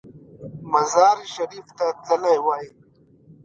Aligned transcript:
مزار 0.71 1.17
شریف 1.33 1.67
ته 1.77 1.85
تللی 2.05 2.37
وای. 2.45 2.65